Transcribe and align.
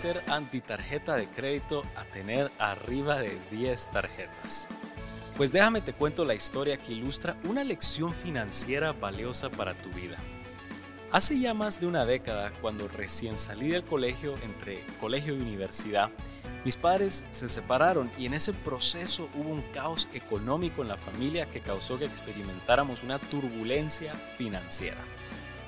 ser 0.00 0.24
antitarjeta 0.28 1.14
de 1.14 1.28
crédito 1.28 1.82
a 1.94 2.04
tener 2.04 2.50
arriba 2.58 3.18
de 3.18 3.38
10 3.50 3.90
tarjetas? 3.90 4.66
Pues 5.36 5.52
déjame 5.52 5.82
te 5.82 5.92
cuento 5.92 6.24
la 6.24 6.34
historia 6.34 6.78
que 6.78 6.92
ilustra 6.92 7.36
una 7.44 7.62
lección 7.62 8.14
financiera 8.14 8.92
valiosa 8.92 9.50
para 9.50 9.74
tu 9.74 9.90
vida. 9.90 10.16
Hace 11.12 11.38
ya 11.38 11.52
más 11.52 11.80
de 11.80 11.86
una 11.86 12.06
década, 12.06 12.50
cuando 12.62 12.88
recién 12.88 13.36
salí 13.36 13.68
del 13.68 13.84
colegio 13.84 14.38
entre 14.42 14.86
colegio 15.00 15.34
y 15.34 15.40
universidad, 15.40 16.10
mis 16.64 16.78
padres 16.78 17.22
se 17.30 17.48
separaron 17.48 18.10
y 18.16 18.24
en 18.24 18.32
ese 18.32 18.54
proceso 18.54 19.28
hubo 19.34 19.50
un 19.50 19.62
caos 19.72 20.08
económico 20.14 20.80
en 20.80 20.88
la 20.88 20.96
familia 20.96 21.50
que 21.50 21.60
causó 21.60 21.98
que 21.98 22.06
experimentáramos 22.06 23.02
una 23.02 23.18
turbulencia 23.18 24.14
financiera. 24.38 25.02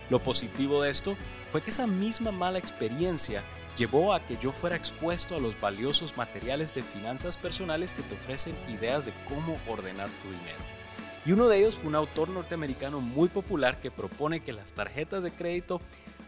Lo 0.09 0.21
positivo 0.21 0.83
de 0.83 0.91
esto 0.91 1.17
fue 1.51 1.61
que 1.61 1.69
esa 1.69 1.87
misma 1.87 2.33
mala 2.33 2.59
experiencia 2.59 3.43
llevó 3.77 4.13
a 4.13 4.21
que 4.21 4.37
yo 4.37 4.53
fuera 4.53 4.77
expuesto 4.77 5.37
a 5.37 5.41
los 5.41 5.59
valiosos 5.61 6.17
materiales 6.17 6.75
de 6.75 6.83
finanzas 6.83 7.37
personales 7.37 7.95
que 7.95 8.03
te 8.03 8.15
ofrecen 8.15 8.57
ideas 8.69 9.07
de 9.07 9.13
cómo 9.29 9.59
ordenar 9.69 10.11
tu 10.23 10.29
dinero. 10.29 10.63
Y 11.25 11.33
uno 11.33 11.49
de 11.49 11.59
ellos 11.59 11.77
fue 11.77 11.89
un 11.89 11.95
autor 11.95 12.29
norteamericano 12.29 13.01
muy 13.01 13.29
popular 13.29 13.81
que 13.81 13.91
propone 13.91 14.41
que 14.41 14.53
las 14.53 14.73
tarjetas 14.73 15.23
de 15.23 15.31
crédito 15.31 15.81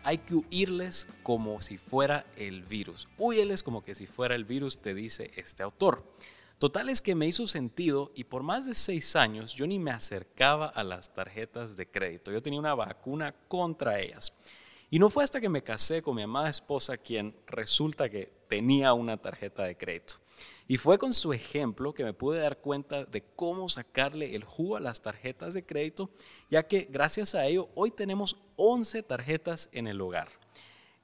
hay 0.05 0.19
que 0.19 0.34
huirles 0.34 1.09
como 1.23 1.61
si 1.61 1.79
fuera 1.79 2.27
el 2.37 2.62
virus. 2.62 3.09
Huyeles 3.19 3.62
como 3.62 3.83
que 3.83 3.95
si 3.95 4.06
fuera 4.06 4.34
el 4.34 4.45
virus, 4.45 4.81
te 4.81 4.95
dice 4.95 5.33
este 5.37 5.62
autor. 5.62 6.05
Total 6.59 6.89
es 6.89 7.01
que 7.01 7.15
me 7.15 7.27
hizo 7.27 7.47
sentido 7.48 8.12
y 8.15 8.25
por 8.25 8.42
más 8.42 8.67
de 8.67 8.75
seis 8.75 9.17
años 9.17 9.55
yo 9.55 9.67
ni 9.67 9.79
me 9.79 9.91
acercaba 9.91 10.67
a 10.67 10.84
las 10.84 11.12
tarjetas 11.12 11.77
de 11.77 11.91
crédito. 11.91 12.31
Yo 12.31 12.42
tenía 12.42 12.61
una 12.61 12.75
vacuna 12.75 13.34
contra 13.48 13.98
ellas. 13.98 14.36
Y 14.90 14.98
no 14.98 15.10
fue 15.10 15.24
hasta 15.24 15.40
que 15.40 15.48
me 15.48 15.62
casé 15.62 16.02
con 16.02 16.16
mi 16.16 16.22
amada 16.22 16.48
esposa 16.48 16.96
quien 16.96 17.36
resulta 17.46 18.08
que 18.08 18.32
tenía 18.48 18.92
una 18.92 19.16
tarjeta 19.16 19.64
de 19.64 19.77
crédito. 19.77 20.14
Y 20.66 20.78
fue 20.78 20.98
con 20.98 21.12
su 21.12 21.32
ejemplo 21.32 21.92
que 21.92 22.04
me 22.04 22.14
pude 22.14 22.40
dar 22.40 22.58
cuenta 22.58 23.05
de 23.05 23.22
cómo 23.36 23.68
sacarle 23.68 24.34
el 24.34 24.44
jugo 24.44 24.77
a 24.77 24.80
las 24.80 25.02
tarjetas 25.02 25.52
de 25.52 25.66
crédito, 25.66 26.10
ya 26.50 26.66
que 26.66 26.88
gracias 26.90 27.34
a 27.34 27.46
ello 27.46 27.68
hoy 27.74 27.90
tenemos 27.90 28.36
11 28.56 29.02
tarjetas 29.02 29.68
en 29.72 29.86
el 29.86 30.00
hogar. 30.00 30.28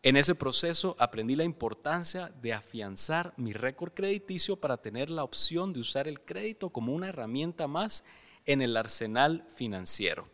En 0.02 0.16
ese 0.16 0.34
proceso 0.34 0.96
aprendí 0.98 1.36
la 1.36 1.44
importancia 1.44 2.32
de 2.40 2.54
afianzar 2.54 3.34
mi 3.36 3.52
récord 3.52 3.92
crediticio 3.92 4.56
para 4.56 4.78
tener 4.78 5.10
la 5.10 5.24
opción 5.24 5.74
de 5.74 5.80
usar 5.80 6.08
el 6.08 6.20
crédito 6.20 6.70
como 6.70 6.94
una 6.94 7.10
herramienta 7.10 7.66
más 7.66 8.02
en 8.46 8.62
el 8.62 8.78
arsenal 8.78 9.44
financiero. 9.54 10.26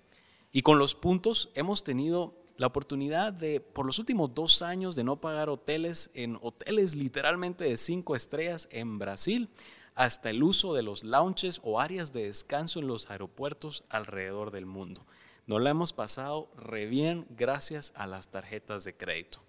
Y 0.53 0.63
con 0.63 0.79
los 0.79 0.95
puntos 0.95 1.51
hemos 1.57 1.83
tenido 1.83 2.46
la 2.57 2.69
oportunidad 2.69 3.33
de, 3.33 3.61
por 3.61 3.87
los 3.87 3.99
últimos 3.99 4.35
dos 4.35 4.63
años, 4.63 4.97
de 4.97 5.05
no 5.05 5.21
pagar 5.21 5.49
hoteles 5.49 6.11
en 6.15 6.39
hoteles 6.41 6.95
literalmente 6.95 7.65
de 7.65 7.77
cinco 7.77 8.17
estrellas 8.17 8.69
en 8.71 8.99
Brasil, 8.99 9.49
hasta 9.95 10.31
el 10.31 10.43
uso 10.43 10.75
de 10.75 10.83
los 10.83 11.05
lounges 11.05 11.61
o 11.65 11.81
áreas 11.81 12.13
de 12.13 12.25
descanso 12.25 12.81
en 12.81 12.87
los 12.87 13.11
aeropuertos 13.11 13.85
alrededor 13.89 14.51
del 14.51 14.67
mundo. 14.67 15.07
Nos 15.47 15.63
la 15.63 15.71
hemos 15.71 15.93
pasado 15.93 16.51
re 16.57 16.87
bien 16.87 17.27
gracias 17.31 17.93
a 17.97 18.07
las 18.07 18.29
tarjetas 18.29 18.85
de 18.85 18.97
crédito. 18.97 19.43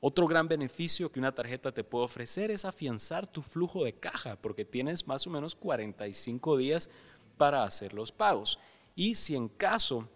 Otro 0.00 0.28
gran 0.28 0.46
beneficio 0.46 1.10
que 1.10 1.18
una 1.18 1.34
tarjeta 1.34 1.72
te 1.72 1.82
puede 1.82 2.04
ofrecer 2.04 2.52
es 2.52 2.64
afianzar 2.64 3.26
tu 3.26 3.42
flujo 3.42 3.84
de 3.84 3.94
caja, 3.94 4.36
porque 4.36 4.64
tienes 4.64 5.08
más 5.08 5.26
o 5.26 5.30
menos 5.30 5.56
45 5.56 6.56
días 6.56 6.90
para 7.36 7.64
hacer 7.64 7.94
los 7.94 8.12
pagos. 8.12 8.60
Y 8.94 9.16
si 9.16 9.34
en 9.34 9.48
caso 9.48 10.08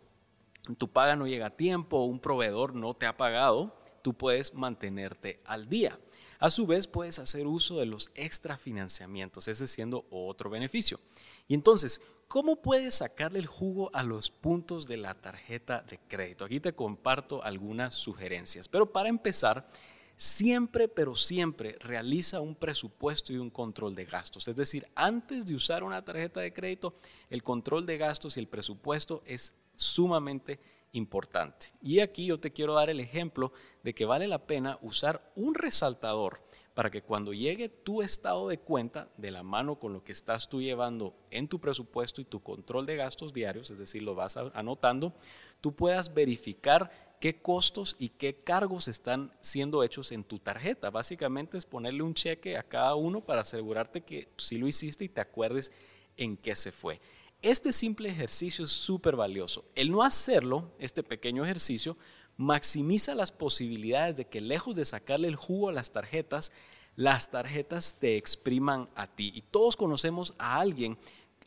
tu 0.78 0.88
paga 0.88 1.16
no 1.16 1.26
llega 1.26 1.46
a 1.46 1.56
tiempo 1.56 2.04
un 2.04 2.20
proveedor 2.20 2.74
no 2.74 2.94
te 2.94 3.06
ha 3.06 3.16
pagado, 3.16 3.76
tú 4.02 4.14
puedes 4.14 4.54
mantenerte 4.54 5.40
al 5.44 5.68
día. 5.68 5.98
A 6.38 6.50
su 6.50 6.66
vez, 6.66 6.88
puedes 6.88 7.20
hacer 7.20 7.46
uso 7.46 7.78
de 7.78 7.86
los 7.86 8.10
extra 8.16 8.56
financiamientos, 8.56 9.46
ese 9.46 9.68
siendo 9.68 10.06
otro 10.10 10.50
beneficio. 10.50 10.98
Y 11.46 11.54
entonces, 11.54 12.00
¿cómo 12.26 12.56
puedes 12.56 12.96
sacarle 12.96 13.38
el 13.38 13.46
jugo 13.46 13.90
a 13.94 14.02
los 14.02 14.32
puntos 14.32 14.88
de 14.88 14.96
la 14.96 15.14
tarjeta 15.14 15.82
de 15.82 16.00
crédito? 16.08 16.44
Aquí 16.44 16.58
te 16.58 16.74
comparto 16.74 17.44
algunas 17.44 17.94
sugerencias. 17.94 18.66
Pero 18.66 18.90
para 18.90 19.08
empezar, 19.08 19.68
siempre, 20.16 20.88
pero 20.88 21.14
siempre 21.14 21.76
realiza 21.80 22.40
un 22.40 22.56
presupuesto 22.56 23.32
y 23.32 23.36
un 23.36 23.50
control 23.50 23.94
de 23.94 24.04
gastos. 24.04 24.48
Es 24.48 24.56
decir, 24.56 24.88
antes 24.96 25.46
de 25.46 25.54
usar 25.54 25.84
una 25.84 26.04
tarjeta 26.04 26.40
de 26.40 26.52
crédito, 26.52 26.94
el 27.30 27.44
control 27.44 27.86
de 27.86 27.98
gastos 27.98 28.36
y 28.36 28.40
el 28.40 28.48
presupuesto 28.48 29.22
es 29.26 29.54
sumamente 29.74 30.60
importante. 30.92 31.68
Y 31.80 32.00
aquí 32.00 32.26
yo 32.26 32.38
te 32.38 32.52
quiero 32.52 32.74
dar 32.74 32.90
el 32.90 33.00
ejemplo 33.00 33.52
de 33.82 33.94
que 33.94 34.04
vale 34.04 34.28
la 34.28 34.46
pena 34.46 34.78
usar 34.82 35.32
un 35.34 35.54
resaltador 35.54 36.40
para 36.74 36.90
que 36.90 37.02
cuando 37.02 37.32
llegue 37.32 37.68
tu 37.68 38.02
estado 38.02 38.48
de 38.48 38.58
cuenta 38.58 39.08
de 39.16 39.30
la 39.30 39.42
mano 39.42 39.78
con 39.78 39.92
lo 39.92 40.04
que 40.04 40.12
estás 40.12 40.48
tú 40.48 40.62
llevando 40.62 41.14
en 41.30 41.48
tu 41.48 41.60
presupuesto 41.60 42.20
y 42.20 42.24
tu 42.24 42.42
control 42.42 42.86
de 42.86 42.96
gastos 42.96 43.32
diarios, 43.32 43.70
es 43.70 43.78
decir, 43.78 44.02
lo 44.02 44.14
vas 44.14 44.36
anotando, 44.36 45.12
tú 45.60 45.74
puedas 45.74 46.14
verificar 46.14 46.90
qué 47.20 47.40
costos 47.40 47.94
y 47.98 48.08
qué 48.10 48.42
cargos 48.42 48.88
están 48.88 49.32
siendo 49.40 49.84
hechos 49.84 50.12
en 50.12 50.24
tu 50.24 50.38
tarjeta. 50.38 50.90
Básicamente 50.90 51.58
es 51.58 51.66
ponerle 51.66 52.02
un 52.02 52.14
cheque 52.14 52.56
a 52.56 52.62
cada 52.62 52.94
uno 52.94 53.20
para 53.20 53.42
asegurarte 53.42 54.00
que 54.00 54.28
sí 54.38 54.58
lo 54.58 54.66
hiciste 54.66 55.04
y 55.04 55.08
te 55.08 55.20
acuerdes 55.20 55.72
en 56.16 56.36
qué 56.36 56.54
se 56.54 56.72
fue. 56.72 57.00
Este 57.42 57.72
simple 57.72 58.08
ejercicio 58.08 58.64
es 58.64 58.70
súper 58.70 59.16
valioso. 59.16 59.64
El 59.74 59.90
no 59.90 60.04
hacerlo, 60.04 60.70
este 60.78 61.02
pequeño 61.02 61.44
ejercicio, 61.44 61.96
maximiza 62.36 63.16
las 63.16 63.32
posibilidades 63.32 64.16
de 64.16 64.26
que 64.26 64.40
lejos 64.40 64.76
de 64.76 64.84
sacarle 64.84 65.26
el 65.26 65.34
jugo 65.34 65.68
a 65.68 65.72
las 65.72 65.90
tarjetas, 65.90 66.52
las 66.94 67.30
tarjetas 67.30 67.98
te 67.98 68.16
expriman 68.16 68.88
a 68.94 69.08
ti. 69.08 69.32
Y 69.34 69.42
todos 69.42 69.76
conocemos 69.76 70.34
a 70.38 70.60
alguien 70.60 70.96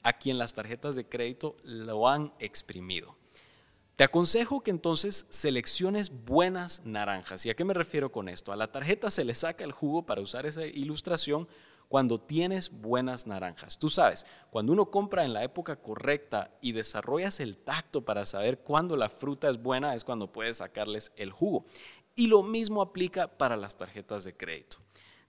a 0.04 0.14
quien 0.14 0.38
las 0.38 0.54
tarjetas 0.54 0.98
de 0.98 1.08
crédito 1.08 1.56
lo 1.64 2.10
han 2.10 2.34
exprimido. 2.40 3.16
Te 3.96 4.04
aconsejo 4.04 4.62
que 4.62 4.72
entonces 4.72 5.26
selecciones 5.30 6.26
buenas 6.26 6.86
naranjas. 6.86 7.46
¿Y 7.46 7.50
a 7.50 7.56
qué 7.56 7.64
me 7.64 7.74
refiero 7.74 8.12
con 8.12 8.28
esto? 8.28 8.52
A 8.52 8.58
la 8.58 8.70
tarjeta 8.70 9.10
se 9.10 9.24
le 9.24 9.34
saca 9.34 9.64
el 9.64 9.72
jugo 9.72 10.06
para 10.06 10.20
usar 10.20 10.46
esa 10.46 10.66
ilustración 10.66 11.48
cuando 11.88 12.20
tienes 12.20 12.72
buenas 12.72 13.28
naranjas. 13.28 13.78
Tú 13.80 13.90
sabes, 13.90 14.26
cuando 14.50 14.74
uno 14.74 14.92
compra 14.92 15.26
en 15.26 15.34
la 15.34 15.44
época 15.44 15.78
correcta 15.78 16.52
y 16.62 16.72
desarrollas 16.72 17.40
el 17.40 17.58
tacto 17.58 18.04
para 18.04 18.26
saber 18.26 18.60
cuándo 18.60 18.98
la 18.98 19.10
fruta 19.10 19.50
es 19.50 19.62
buena, 19.62 19.96
es 19.96 20.04
cuando 20.04 20.32
puedes 20.32 20.58
sacarles 20.58 21.12
el 21.16 21.32
jugo. 21.32 21.66
Y 22.16 22.28
lo 22.28 22.44
mismo 22.44 22.82
aplica 22.82 23.28
para 23.28 23.58
las 23.58 23.78
tarjetas 23.78 24.24
de 24.24 24.36
crédito. 24.36 24.78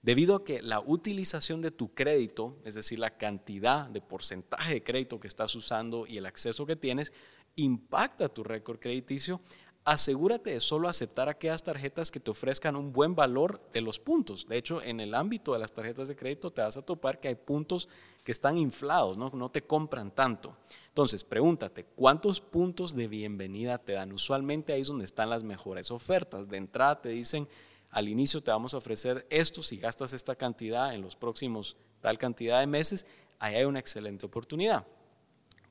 Debido 0.02 0.36
a 0.36 0.44
que 0.44 0.62
la 0.62 0.80
utilización 0.80 1.60
de 1.60 1.72
tu 1.72 1.92
crédito, 1.92 2.58
es 2.64 2.74
decir, 2.74 2.98
la 2.98 3.16
cantidad 3.16 3.88
de 3.88 4.00
porcentaje 4.00 4.74
de 4.74 4.84
crédito 4.84 5.18
que 5.18 5.26
estás 5.26 5.54
usando 5.56 6.06
y 6.06 6.16
el 6.18 6.26
acceso 6.26 6.64
que 6.64 6.76
tienes, 6.76 7.12
impacta 7.56 8.28
tu 8.28 8.44
récord 8.44 8.78
crediticio, 8.78 9.40
asegúrate 9.86 10.50
de 10.50 10.58
solo 10.58 10.88
aceptar 10.88 11.28
aquellas 11.28 11.62
tarjetas 11.62 12.10
que 12.10 12.18
te 12.18 12.32
ofrezcan 12.32 12.74
un 12.74 12.92
buen 12.92 13.14
valor 13.14 13.60
de 13.72 13.80
los 13.80 14.00
puntos. 14.00 14.48
De 14.48 14.56
hecho, 14.56 14.82
en 14.82 14.98
el 14.98 15.14
ámbito 15.14 15.52
de 15.52 15.60
las 15.60 15.72
tarjetas 15.72 16.08
de 16.08 16.16
crédito 16.16 16.50
te 16.50 16.60
vas 16.60 16.76
a 16.76 16.82
topar 16.82 17.20
que 17.20 17.28
hay 17.28 17.36
puntos 17.36 17.88
que 18.24 18.32
están 18.32 18.58
inflados, 18.58 19.16
no, 19.16 19.30
no 19.30 19.48
te 19.48 19.62
compran 19.62 20.10
tanto. 20.10 20.56
Entonces, 20.88 21.22
pregúntate, 21.22 21.84
¿cuántos 21.84 22.40
puntos 22.40 22.96
de 22.96 23.06
bienvenida 23.06 23.78
te 23.78 23.92
dan? 23.92 24.12
Usualmente 24.12 24.72
ahí 24.72 24.80
es 24.80 24.88
donde 24.88 25.04
están 25.04 25.30
las 25.30 25.44
mejores 25.44 25.92
ofertas. 25.92 26.48
De 26.48 26.56
entrada 26.56 27.00
te 27.00 27.10
dicen, 27.10 27.46
al 27.90 28.08
inicio 28.08 28.42
te 28.42 28.50
vamos 28.50 28.74
a 28.74 28.78
ofrecer 28.78 29.24
esto, 29.30 29.62
si 29.62 29.76
gastas 29.76 30.12
esta 30.12 30.34
cantidad 30.34 30.94
en 30.94 31.00
los 31.00 31.14
próximos 31.14 31.76
tal 32.00 32.18
cantidad 32.18 32.58
de 32.58 32.66
meses, 32.66 33.06
ahí 33.38 33.54
hay 33.54 33.64
una 33.64 33.78
excelente 33.78 34.26
oportunidad. 34.26 34.84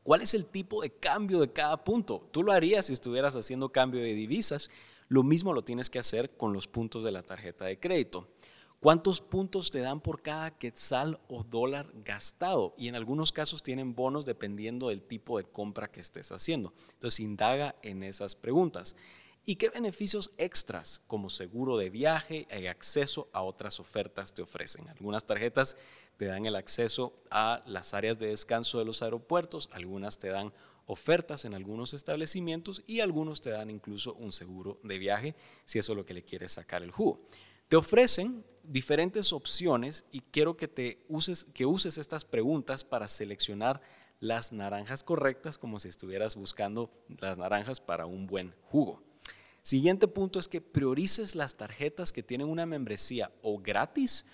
¿Cuál 0.05 0.21
es 0.21 0.35
el 0.35 0.45
tipo 0.45 0.83
de 0.83 0.91
cambio 0.91 1.39
de 1.39 1.51
cada 1.51 1.83
punto? 1.83 2.29
Tú 2.31 2.43
lo 2.43 2.51
harías 2.51 2.85
si 2.85 2.93
estuvieras 2.93 3.35
haciendo 3.35 3.71
cambio 3.71 4.01
de 4.01 4.13
divisas. 4.13 4.69
Lo 5.07 5.23
mismo 5.23 5.51
lo 5.51 5.63
tienes 5.63 5.89
que 5.89 5.97
hacer 5.97 6.37
con 6.37 6.53
los 6.53 6.67
puntos 6.67 7.03
de 7.03 7.11
la 7.11 7.23
tarjeta 7.23 7.65
de 7.65 7.79
crédito. 7.79 8.27
¿Cuántos 8.79 9.19
puntos 9.19 9.71
te 9.71 9.79
dan 9.79 10.01
por 10.01 10.21
cada 10.21 10.59
quetzal 10.59 11.19
o 11.27 11.43
dólar 11.43 11.91
gastado? 12.05 12.75
Y 12.77 12.87
en 12.87 12.93
algunos 12.93 13.31
casos 13.31 13.63
tienen 13.63 13.95
bonos 13.95 14.27
dependiendo 14.27 14.89
del 14.89 15.01
tipo 15.01 15.39
de 15.39 15.45
compra 15.45 15.91
que 15.91 16.01
estés 16.01 16.31
haciendo. 16.31 16.71
Entonces, 16.93 17.19
indaga 17.21 17.73
en 17.81 18.03
esas 18.03 18.35
preguntas. 18.35 18.95
¿Y 19.43 19.55
qué 19.55 19.69
beneficios 19.69 20.33
extras 20.37 21.01
como 21.07 21.31
seguro 21.31 21.77
de 21.77 21.89
viaje 21.89 22.47
y 22.51 22.67
acceso 22.67 23.27
a 23.33 23.41
otras 23.41 23.79
ofertas 23.79 24.35
te 24.35 24.43
ofrecen? 24.43 24.87
Algunas 24.87 25.25
tarjetas 25.25 25.77
te 26.17 26.25
dan 26.25 26.45
el 26.45 26.55
acceso 26.55 27.21
a 27.29 27.63
las 27.65 27.93
áreas 27.93 28.17
de 28.17 28.27
descanso 28.27 28.79
de 28.79 28.85
los 28.85 29.01
aeropuertos, 29.01 29.69
algunas 29.71 30.17
te 30.17 30.29
dan 30.29 30.53
ofertas 30.85 31.45
en 31.45 31.53
algunos 31.53 31.93
establecimientos 31.93 32.83
y 32.85 32.99
algunos 32.99 33.41
te 33.41 33.49
dan 33.49 33.69
incluso 33.69 34.13
un 34.13 34.31
seguro 34.31 34.79
de 34.83 34.99
viaje 34.99 35.35
si 35.65 35.79
eso 35.79 35.93
es 35.93 35.97
lo 35.97 36.05
que 36.05 36.13
le 36.13 36.23
quieres 36.23 36.53
sacar 36.53 36.83
el 36.83 36.91
jugo. 36.91 37.21
Te 37.67 37.75
ofrecen 37.75 38.45
diferentes 38.63 39.33
opciones 39.33 40.05
y 40.11 40.21
quiero 40.21 40.55
que 40.57 40.67
te 40.67 41.03
uses 41.07 41.45
que 41.53 41.65
uses 41.65 41.97
estas 41.97 42.25
preguntas 42.25 42.83
para 42.83 43.07
seleccionar 43.07 43.81
las 44.19 44.53
naranjas 44.53 45.03
correctas 45.03 45.57
como 45.57 45.79
si 45.79 45.89
estuvieras 45.89 46.35
buscando 46.35 46.91
las 47.19 47.37
naranjas 47.37 47.81
para 47.81 48.05
un 48.05 48.27
buen 48.27 48.53
jugo. 48.63 49.03
Siguiente 49.61 50.07
punto 50.07 50.37
es 50.39 50.47
que 50.47 50.61
priorices 50.61 51.33
las 51.33 51.55
tarjetas 51.55 52.11
que 52.11 52.21
tienen 52.21 52.47
una 52.47 52.67
membresía 52.67 53.31
o 53.41 53.59
gratis 53.59 54.25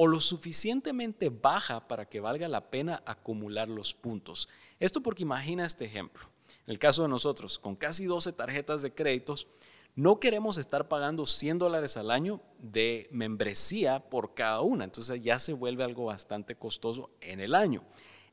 o 0.00 0.06
lo 0.06 0.20
suficientemente 0.20 1.28
baja 1.28 1.88
para 1.88 2.08
que 2.08 2.20
valga 2.20 2.46
la 2.46 2.70
pena 2.70 3.02
acumular 3.04 3.68
los 3.68 3.94
puntos. 3.94 4.48
Esto 4.78 5.02
porque 5.02 5.24
imagina 5.24 5.64
este 5.64 5.86
ejemplo. 5.86 6.22
En 6.68 6.70
el 6.70 6.78
caso 6.78 7.02
de 7.02 7.08
nosotros, 7.08 7.58
con 7.58 7.74
casi 7.74 8.06
12 8.06 8.32
tarjetas 8.32 8.80
de 8.82 8.94
créditos, 8.94 9.48
no 9.96 10.20
queremos 10.20 10.56
estar 10.56 10.86
pagando 10.86 11.26
100 11.26 11.58
dólares 11.58 11.96
al 11.96 12.12
año 12.12 12.40
de 12.60 13.08
membresía 13.10 13.98
por 14.08 14.34
cada 14.34 14.60
una. 14.60 14.84
Entonces 14.84 15.20
ya 15.20 15.40
se 15.40 15.52
vuelve 15.52 15.82
algo 15.82 16.04
bastante 16.04 16.54
costoso 16.54 17.10
en 17.20 17.40
el 17.40 17.56
año. 17.56 17.82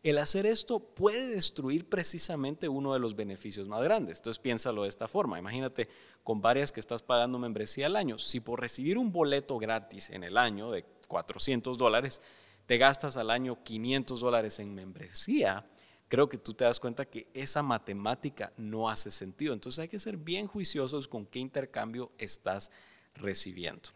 El 0.04 0.20
hacer 0.20 0.46
esto 0.46 0.80
puede 0.80 1.30
destruir 1.30 1.90
precisamente 1.90 2.70
uno 2.70 2.94
de 2.94 3.00
los 3.00 3.16
beneficios 3.16 3.68
más 3.68 3.82
grandes. 3.82 4.20
Entonces 4.20 4.38
piénsalo 4.38 4.84
de 4.84 4.90
esta 4.90 5.08
forma. 5.08 5.40
Imagínate 5.40 5.90
con 6.24 6.42
varias 6.42 6.72
que 6.72 6.80
estás 6.80 7.02
pagando 7.02 7.40
membresía 7.40 7.88
al 7.88 7.96
año. 7.96 8.20
Si 8.20 8.40
por 8.40 8.62
recibir 8.62 9.00
un 9.00 9.12
boleto 9.12 9.58
gratis 9.58 10.12
en 10.12 10.24
el 10.24 10.38
año 10.38 10.70
de 10.70 10.86
400 11.08 11.78
dólares, 11.78 12.22
te 12.66 12.78
gastas 12.78 13.18
al 13.18 13.30
año 13.30 13.64
500 13.64 14.20
dólares 14.20 14.60
en 14.60 14.74
membresía, 14.74 15.66
creo 16.08 16.30
que 16.30 16.38
tú 16.38 16.54
te 16.54 16.66
das 16.66 16.80
cuenta 16.80 17.06
que 17.06 17.28
esa 17.34 17.62
matemática 17.62 18.54
no 18.58 18.90
hace 18.90 19.12
sentido. 19.12 19.54
Entonces 19.54 19.80
hay 19.80 19.88
que 19.88 20.00
ser 20.00 20.18
bien 20.18 20.48
juiciosos 20.48 21.08
con 21.08 21.26
qué 21.26 21.40
intercambio 21.40 22.12
estás 22.18 22.72
recibiendo. 23.16 23.90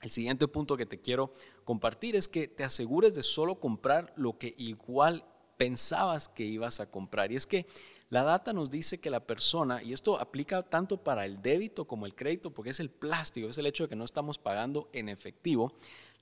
El 0.00 0.10
siguiente 0.10 0.48
punto 0.48 0.76
que 0.76 0.86
te 0.86 1.00
quiero 1.00 1.32
compartir 1.64 2.16
es 2.16 2.28
que 2.28 2.48
te 2.48 2.64
asegures 2.64 3.14
de 3.14 3.22
solo 3.22 3.60
comprar 3.60 4.12
lo 4.16 4.36
que 4.38 4.54
igual 4.58 5.24
pensabas 5.56 6.28
que 6.28 6.44
ibas 6.44 6.80
a 6.80 6.90
comprar. 6.90 7.32
Y 7.32 7.36
es 7.36 7.46
que 7.46 7.66
la 8.08 8.22
data 8.22 8.52
nos 8.52 8.70
dice 8.70 9.00
que 9.00 9.10
la 9.10 9.26
persona, 9.26 9.82
y 9.82 9.92
esto 9.92 10.20
aplica 10.20 10.62
tanto 10.62 11.02
para 11.02 11.24
el 11.24 11.42
débito 11.42 11.86
como 11.86 12.06
el 12.06 12.14
crédito, 12.14 12.52
porque 12.52 12.70
es 12.70 12.78
el 12.78 12.90
plástico, 12.90 13.48
es 13.48 13.58
el 13.58 13.66
hecho 13.66 13.84
de 13.84 13.88
que 13.88 13.96
no 13.96 14.04
estamos 14.04 14.38
pagando 14.38 14.88
en 14.92 15.08
efectivo, 15.08 15.72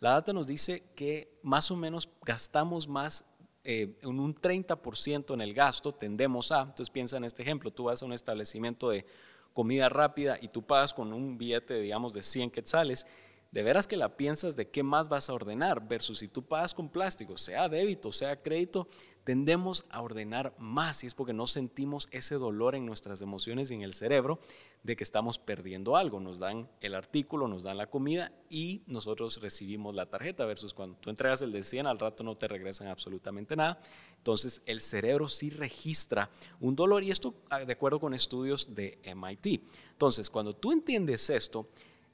la 0.01 0.11
data 0.11 0.33
nos 0.33 0.47
dice 0.47 0.83
que 0.95 1.39
más 1.43 1.71
o 1.71 1.77
menos 1.77 2.09
gastamos 2.25 2.89
más 2.89 3.25
eh, 3.63 3.97
en 4.03 4.21
un 4.21 4.35
30% 4.35 5.33
en 5.33 5.41
el 5.41 5.55
gasto, 5.55 5.93
tendemos 5.93 6.53
a, 6.53 6.63
entonces 6.63 6.91
piensa 6.91 7.17
en 7.17 7.25
este 7.25 7.43
ejemplo, 7.43 7.71
tú 7.71 7.85
vas 7.85 8.03
a 8.03 8.07
un 8.07 8.13
establecimiento 8.13 8.91
de 8.91 9.07
comida 9.55 9.89
rápida 9.89 10.37
y 10.41 10.49
tú 10.49 10.63
pagas 10.63 10.93
con 10.93 11.13
un 11.13 11.39
billete, 11.39 11.81
digamos, 11.81 12.13
de 12.13 12.23
100 12.23 12.51
quetzales, 12.51 13.07
de 13.53 13.63
veras 13.63 13.87
que 13.87 13.97
la 13.97 14.17
piensas 14.17 14.57
de 14.57 14.69
qué 14.69 14.83
más 14.83 15.09
vas 15.09 15.31
a 15.31 15.33
ordenar 15.33 15.87
versus 15.87 16.19
si 16.19 16.29
tú 16.29 16.43
pagas 16.43 16.75
con 16.75 16.89
plástico, 16.89 17.39
sea 17.39 17.69
débito, 17.69 18.11
sea 18.11 18.43
crédito, 18.43 18.89
tendemos 19.25 19.87
a 19.91 20.03
ordenar 20.03 20.55
más 20.59 21.03
y 21.03 21.07
es 21.07 21.15
porque 21.15 21.33
no 21.33 21.47
sentimos 21.47 22.09
ese 22.11 22.37
dolor 22.37 22.75
en 22.75 22.87
nuestras 22.87 23.23
emociones 23.23 23.71
y 23.71 23.75
en 23.75 23.83
el 23.83 23.95
cerebro 23.95 24.39
de 24.83 24.97
que 24.97 25.05
estamos 25.05 25.39
perdiendo 25.39 25.97
algo. 25.97 26.21
Nos 26.21 26.39
dan 26.39 26.69
el 26.81 26.95
artículo, 26.95 27.49
nos 27.49 27.63
dan 27.63 27.79
la 27.79 27.89
comida 27.89 28.33
y 28.51 28.83
nosotros 28.87 29.41
recibimos 29.41 29.95
la 29.95 30.07
tarjeta 30.07 30.45
versus 30.45 30.75
cuando 30.75 30.97
tú 30.99 31.11
entregas 31.11 31.41
el 31.43 31.53
de 31.53 31.63
100 31.63 31.87
al 31.87 31.99
rato 31.99 32.23
no 32.23 32.37
te 32.37 32.47
regresan 32.47 32.89
absolutamente 32.89 33.57
nada. 33.57 33.81
Entonces 34.19 34.63
el 34.67 34.81
cerebro 34.81 35.29
sí 35.29 35.51
registra 35.51 36.31
un 36.61 36.77
dolor 36.77 37.03
y 37.03 37.11
esto 37.11 37.35
ah, 37.51 37.65
de 37.65 37.73
acuerdo 37.73 37.99
con 37.99 38.13
estudios 38.13 38.75
de 38.75 38.99
MIT. 39.17 39.63
Entonces 39.93 40.29
cuando 40.29 40.55
tú 40.55 40.71
entiendes 40.71 41.31
esto, 41.31 41.69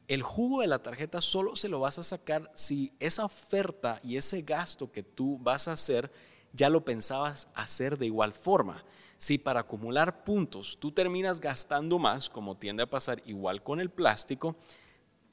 el 0.07 0.23
jugo 0.23 0.61
de 0.61 0.67
la 0.67 0.83
tarjeta 0.83 1.21
solo 1.21 1.55
se 1.55 1.69
lo 1.69 1.81
vas 1.81 1.99
a 1.99 2.03
sacar 2.03 2.51
si 2.55 2.93
esa 2.99 3.25
oferta 3.25 4.01
y 4.03 4.17
ese 4.17 4.43
gasto 4.43 4.91
que 4.91 5.05
tú 5.05 5.39
vas 5.39 5.69
a 5.69 5.73
hacer 5.73 6.11
ya 6.53 6.69
lo 6.69 6.85
pensabas 6.85 7.49
hacer 7.55 7.99
de 7.99 8.07
igual 8.07 8.33
forma. 8.33 8.85
Si 9.17 9.39
para 9.39 9.61
acumular 9.61 10.25
puntos 10.25 10.79
tú 10.81 10.93
terminas 10.93 11.41
gastando 11.41 11.99
más, 11.99 12.31
como 12.31 12.57
tiende 12.57 12.83
a 12.83 12.91
pasar 12.91 13.23
igual 13.27 13.63
con 13.63 13.81
el 13.81 13.91
plástico, 13.91 14.57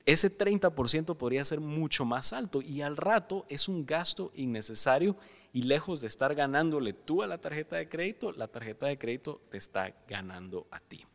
ese 0.06 0.36
30% 0.36 1.18
podría 1.18 1.44
ser 1.44 1.60
mucho 1.60 2.06
más 2.06 2.32
alto 2.32 2.62
y 2.62 2.82
al 2.82 2.96
rato 2.96 3.46
es 3.50 3.68
un 3.68 3.86
gasto 3.86 4.32
innecesario 4.36 5.18
y 5.52 5.64
lejos 5.64 6.00
de 6.02 6.08
estar 6.08 6.34
ganándole 6.34 6.94
tú 6.94 7.24
a 7.24 7.28
la 7.28 7.40
tarjeta 7.40 7.76
de 7.76 7.90
crédito, 7.90 8.32
la 8.32 8.48
tarjeta 8.48 8.88
de 8.88 8.98
crédito 8.98 9.42
te 9.50 9.58
está 9.58 9.94
ganando 10.08 10.66
a 10.72 10.80
ti. 10.80 11.06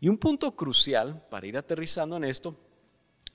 Y 0.00 0.08
un 0.08 0.18
punto 0.18 0.54
crucial 0.54 1.26
para 1.28 1.48
ir 1.48 1.58
aterrizando 1.58 2.16
en 2.16 2.24
esto 2.24 2.54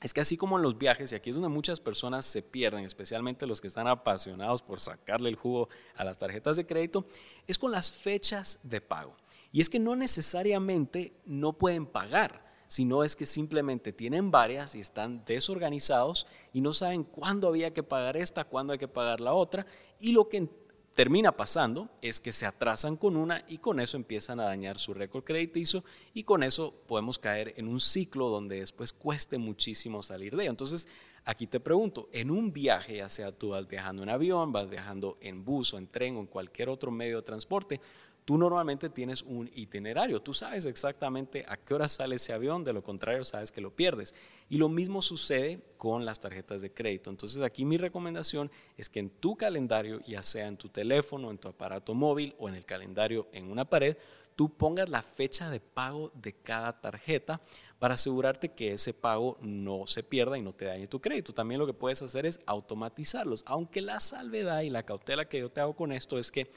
es 0.03 0.13
que 0.13 0.19
así 0.19 0.35
como 0.35 0.57
en 0.57 0.63
los 0.63 0.77
viajes, 0.77 1.11
y 1.11 1.15
aquí 1.15 1.29
es 1.29 1.37
donde 1.37 1.49
muchas 1.49 1.79
personas 1.79 2.25
se 2.25 2.41
pierden, 2.41 2.83
especialmente 2.83 3.47
los 3.47 3.61
que 3.61 3.67
están 3.67 3.87
apasionados 3.87 4.61
por 4.61 4.81
sacarle 4.81 5.29
el 5.29 5.37
jugo 5.37 5.69
a 5.95 6.03
las 6.03 6.17
tarjetas 6.17 6.57
de 6.57 6.65
crédito, 6.65 7.05
es 7.47 7.57
con 7.57 7.71
las 7.71 7.89
fechas 7.89 8.59
de 8.63 8.81
pago. 8.81 9.15
Y 9.53 9.61
es 9.61 9.69
que 9.69 9.79
no 9.79 9.95
necesariamente 9.95 11.13
no 11.25 11.53
pueden 11.53 11.85
pagar, 11.85 12.43
sino 12.67 13.05
es 13.05 13.15
que 13.15 13.25
simplemente 13.25 13.93
tienen 13.93 14.29
varias 14.29 14.75
y 14.75 14.79
están 14.79 15.23
desorganizados 15.25 16.27
y 16.51 16.59
no 16.59 16.73
saben 16.73 17.03
cuándo 17.03 17.47
había 17.47 17.73
que 17.73 17.83
pagar 17.83 18.17
esta, 18.17 18.43
cuándo 18.43 18.73
hay 18.73 18.79
que 18.79 18.87
pagar 18.89 19.21
la 19.21 19.33
otra, 19.33 19.65
y 20.01 20.11
lo 20.11 20.27
que 20.27 20.49
termina 20.93 21.31
pasando 21.31 21.89
es 22.01 22.19
que 22.19 22.31
se 22.31 22.45
atrasan 22.45 22.97
con 22.97 23.17
una 23.17 23.43
y 23.47 23.57
con 23.57 23.79
eso 23.79 23.97
empiezan 23.97 24.39
a 24.39 24.45
dañar 24.45 24.77
su 24.77 24.93
récord 24.93 25.23
crediticio 25.23 25.83
y 26.13 26.23
con 26.23 26.43
eso 26.43 26.73
podemos 26.87 27.17
caer 27.17 27.53
en 27.57 27.67
un 27.67 27.79
ciclo 27.79 28.29
donde 28.29 28.59
después 28.59 28.93
cueste 28.93 29.37
muchísimo 29.37 30.03
salir 30.03 30.35
de 30.35 30.43
ello. 30.43 30.51
Entonces, 30.51 30.87
aquí 31.25 31.47
te 31.47 31.59
pregunto, 31.59 32.09
en 32.11 32.29
un 32.29 32.53
viaje, 32.53 32.97
ya 32.97 33.09
sea 33.09 33.31
tú 33.31 33.49
vas 33.49 33.67
viajando 33.67 34.03
en 34.03 34.09
avión, 34.09 34.51
vas 34.51 34.69
viajando 34.69 35.17
en 35.21 35.43
bus 35.43 35.73
o 35.73 35.77
en 35.77 35.87
tren 35.87 36.15
o 36.17 36.19
en 36.19 36.27
cualquier 36.27 36.69
otro 36.69 36.91
medio 36.91 37.17
de 37.17 37.23
transporte, 37.23 37.81
tú 38.25 38.37
normalmente 38.37 38.89
tienes 38.89 39.23
un 39.23 39.49
itinerario, 39.53 40.21
tú 40.21 40.33
sabes 40.33 40.65
exactamente 40.65 41.45
a 41.47 41.57
qué 41.57 41.73
hora 41.73 41.87
sale 41.87 42.15
ese 42.15 42.33
avión, 42.33 42.63
de 42.63 42.73
lo 42.73 42.83
contrario 42.83 43.25
sabes 43.25 43.51
que 43.51 43.61
lo 43.61 43.71
pierdes. 43.71 44.15
Y 44.49 44.57
lo 44.57 44.69
mismo 44.69 45.01
sucede 45.01 45.61
con 45.77 46.05
las 46.05 46.19
tarjetas 46.19 46.61
de 46.61 46.71
crédito. 46.71 47.09
Entonces 47.09 47.41
aquí 47.41 47.65
mi 47.65 47.77
recomendación 47.77 48.51
es 48.77 48.89
que 48.89 48.99
en 48.99 49.09
tu 49.09 49.35
calendario, 49.35 49.99
ya 50.05 50.23
sea 50.23 50.47
en 50.47 50.57
tu 50.57 50.69
teléfono, 50.69 51.31
en 51.31 51.37
tu 51.37 51.47
aparato 51.47 51.93
móvil 51.93 52.35
o 52.37 52.47
en 52.47 52.55
el 52.55 52.65
calendario 52.65 53.27
en 53.33 53.51
una 53.51 53.65
pared, 53.65 53.97
tú 54.35 54.49
pongas 54.49 54.89
la 54.89 55.01
fecha 55.01 55.49
de 55.49 55.59
pago 55.59 56.11
de 56.15 56.33
cada 56.33 56.79
tarjeta 56.79 57.41
para 57.79 57.95
asegurarte 57.95 58.53
que 58.53 58.73
ese 58.73 58.93
pago 58.93 59.37
no 59.41 59.85
se 59.87 60.03
pierda 60.03 60.37
y 60.37 60.41
no 60.41 60.53
te 60.53 60.65
dañe 60.65 60.87
tu 60.87 61.01
crédito. 61.01 61.33
También 61.33 61.59
lo 61.59 61.67
que 61.67 61.73
puedes 61.73 62.01
hacer 62.01 62.25
es 62.25 62.39
automatizarlos, 62.45 63.43
aunque 63.45 63.81
la 63.81 63.99
salvedad 63.99 64.61
y 64.61 64.69
la 64.69 64.83
cautela 64.83 65.25
que 65.25 65.39
yo 65.39 65.51
te 65.51 65.61
hago 65.61 65.75
con 65.75 65.91
esto 65.91 66.17
es 66.17 66.31
que 66.31 66.49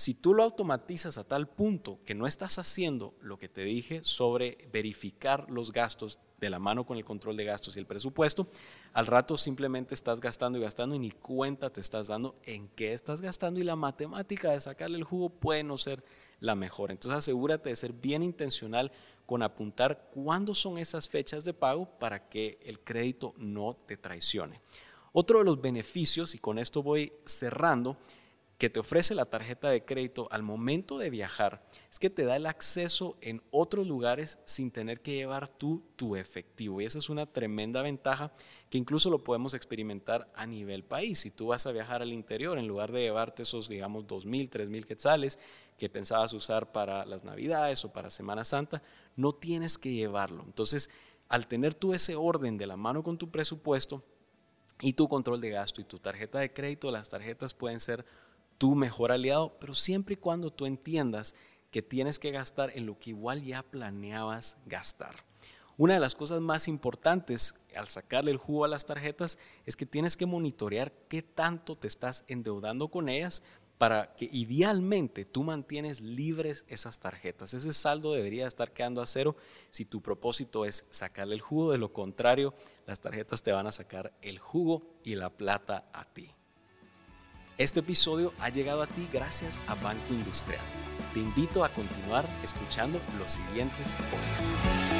si 0.00 0.14
tú 0.14 0.32
lo 0.32 0.44
automatizas 0.44 1.18
a 1.18 1.24
tal 1.24 1.46
punto 1.46 1.98
que 2.06 2.14
no 2.14 2.26
estás 2.26 2.58
haciendo 2.58 3.12
lo 3.20 3.36
que 3.36 3.50
te 3.50 3.64
dije 3.64 4.00
sobre 4.02 4.56
verificar 4.72 5.50
los 5.50 5.72
gastos 5.72 6.18
de 6.40 6.48
la 6.48 6.58
mano 6.58 6.86
con 6.86 6.96
el 6.96 7.04
control 7.04 7.36
de 7.36 7.44
gastos 7.44 7.76
y 7.76 7.80
el 7.80 7.86
presupuesto, 7.86 8.48
al 8.94 9.06
rato 9.06 9.36
simplemente 9.36 9.92
estás 9.92 10.18
gastando 10.18 10.58
y 10.58 10.62
gastando 10.62 10.94
y 10.94 11.00
ni 11.00 11.10
cuenta 11.10 11.68
te 11.68 11.82
estás 11.82 12.06
dando 12.06 12.34
en 12.44 12.68
qué 12.68 12.94
estás 12.94 13.20
gastando 13.20 13.60
y 13.60 13.62
la 13.62 13.76
matemática 13.76 14.52
de 14.52 14.60
sacarle 14.60 14.96
el 14.96 15.04
jugo 15.04 15.28
puede 15.28 15.64
no 15.64 15.76
ser 15.76 16.02
la 16.38 16.54
mejor. 16.54 16.92
Entonces 16.92 17.18
asegúrate 17.18 17.68
de 17.68 17.76
ser 17.76 17.92
bien 17.92 18.22
intencional 18.22 18.92
con 19.26 19.42
apuntar 19.42 20.08
cuándo 20.14 20.54
son 20.54 20.78
esas 20.78 21.10
fechas 21.10 21.44
de 21.44 21.52
pago 21.52 21.84
para 21.98 22.30
que 22.30 22.58
el 22.64 22.80
crédito 22.80 23.34
no 23.36 23.76
te 23.84 23.98
traicione. 23.98 24.62
Otro 25.12 25.40
de 25.40 25.44
los 25.44 25.60
beneficios, 25.60 26.34
y 26.34 26.38
con 26.38 26.58
esto 26.58 26.82
voy 26.82 27.12
cerrando, 27.26 27.96
que 28.60 28.68
te 28.68 28.78
ofrece 28.78 29.14
la 29.14 29.24
tarjeta 29.24 29.70
de 29.70 29.86
crédito 29.86 30.28
al 30.30 30.42
momento 30.42 30.98
de 30.98 31.08
viajar 31.08 31.62
es 31.90 31.98
que 31.98 32.10
te 32.10 32.26
da 32.26 32.36
el 32.36 32.44
acceso 32.44 33.16
en 33.22 33.40
otros 33.50 33.86
lugares 33.86 34.38
sin 34.44 34.70
tener 34.70 35.00
que 35.00 35.14
llevar 35.14 35.48
tú 35.48 35.82
tu 35.96 36.14
efectivo. 36.14 36.78
Y 36.78 36.84
esa 36.84 36.98
es 36.98 37.08
una 37.08 37.24
tremenda 37.24 37.80
ventaja 37.80 38.32
que 38.68 38.76
incluso 38.76 39.08
lo 39.08 39.24
podemos 39.24 39.54
experimentar 39.54 40.30
a 40.34 40.44
nivel 40.44 40.84
país. 40.84 41.20
Si 41.20 41.30
tú 41.30 41.46
vas 41.46 41.66
a 41.66 41.72
viajar 41.72 42.02
al 42.02 42.12
interior, 42.12 42.58
en 42.58 42.68
lugar 42.68 42.92
de 42.92 43.00
llevarte 43.00 43.44
esos, 43.44 43.66
digamos, 43.66 44.04
2.000, 44.04 44.50
3.000 44.50 44.84
quetzales 44.84 45.38
que 45.78 45.88
pensabas 45.88 46.34
usar 46.34 46.70
para 46.70 47.06
las 47.06 47.24
Navidades 47.24 47.82
o 47.86 47.92
para 47.94 48.10
Semana 48.10 48.44
Santa, 48.44 48.82
no 49.16 49.32
tienes 49.32 49.78
que 49.78 49.94
llevarlo. 49.94 50.42
Entonces, 50.44 50.90
al 51.30 51.46
tener 51.46 51.72
tú 51.72 51.94
ese 51.94 52.14
orden 52.14 52.58
de 52.58 52.66
la 52.66 52.76
mano 52.76 53.02
con 53.02 53.16
tu 53.16 53.30
presupuesto 53.30 54.04
y 54.82 54.92
tu 54.92 55.08
control 55.08 55.40
de 55.40 55.48
gasto 55.48 55.80
y 55.80 55.84
tu 55.84 55.98
tarjeta 55.98 56.40
de 56.40 56.52
crédito, 56.52 56.90
las 56.90 57.08
tarjetas 57.08 57.54
pueden 57.54 57.80
ser 57.80 58.04
tu 58.60 58.74
mejor 58.74 59.10
aliado, 59.10 59.56
pero 59.58 59.72
siempre 59.72 60.12
y 60.12 60.16
cuando 60.18 60.50
tú 60.50 60.66
entiendas 60.66 61.34
que 61.70 61.80
tienes 61.80 62.18
que 62.18 62.30
gastar 62.30 62.70
en 62.74 62.84
lo 62.84 62.98
que 62.98 63.08
igual 63.08 63.42
ya 63.42 63.62
planeabas 63.62 64.58
gastar. 64.66 65.16
Una 65.78 65.94
de 65.94 66.00
las 66.00 66.14
cosas 66.14 66.42
más 66.42 66.68
importantes 66.68 67.54
al 67.74 67.88
sacarle 67.88 68.32
el 68.32 68.36
jugo 68.36 68.66
a 68.66 68.68
las 68.68 68.84
tarjetas 68.84 69.38
es 69.64 69.76
que 69.76 69.86
tienes 69.86 70.14
que 70.18 70.26
monitorear 70.26 70.92
qué 71.08 71.22
tanto 71.22 71.74
te 71.74 71.86
estás 71.86 72.26
endeudando 72.28 72.88
con 72.88 73.08
ellas 73.08 73.42
para 73.78 74.14
que 74.14 74.28
idealmente 74.30 75.24
tú 75.24 75.42
mantienes 75.42 76.02
libres 76.02 76.66
esas 76.68 76.98
tarjetas. 76.98 77.54
Ese 77.54 77.72
saldo 77.72 78.12
debería 78.12 78.46
estar 78.46 78.74
quedando 78.74 79.00
a 79.00 79.06
cero 79.06 79.36
si 79.70 79.86
tu 79.86 80.02
propósito 80.02 80.66
es 80.66 80.84
sacarle 80.90 81.34
el 81.34 81.40
jugo. 81.40 81.72
De 81.72 81.78
lo 81.78 81.94
contrario, 81.94 82.52
las 82.84 83.00
tarjetas 83.00 83.42
te 83.42 83.52
van 83.52 83.66
a 83.66 83.72
sacar 83.72 84.12
el 84.20 84.38
jugo 84.38 84.82
y 85.02 85.14
la 85.14 85.30
plata 85.30 85.88
a 85.94 86.04
ti. 86.04 86.34
Este 87.60 87.80
episodio 87.80 88.32
ha 88.40 88.48
llegado 88.48 88.80
a 88.80 88.86
ti 88.86 89.06
gracias 89.12 89.60
a 89.66 89.74
Banco 89.74 90.14
Industrial. 90.14 90.62
Te 91.12 91.20
invito 91.20 91.62
a 91.62 91.68
continuar 91.68 92.24
escuchando 92.42 92.98
los 93.18 93.32
siguientes 93.32 93.96
podcasts. 94.10 94.99